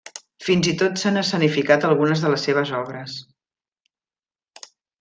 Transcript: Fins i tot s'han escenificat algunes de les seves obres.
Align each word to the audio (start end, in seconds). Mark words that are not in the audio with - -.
Fins 0.45 0.69
i 0.71 0.71
tot 0.79 0.95
s'han 1.01 1.21
escenificat 1.21 1.85
algunes 1.91 2.23
de 2.25 2.33
les 2.35 2.47
seves 2.49 2.73
obres. 2.79 3.21